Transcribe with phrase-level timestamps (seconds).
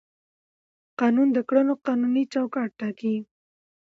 [0.99, 3.15] قانون د کړنو قانوني چوکاټ ټاکي.